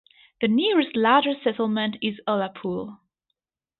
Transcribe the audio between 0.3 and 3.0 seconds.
The nearest larger settlement is Ullapool.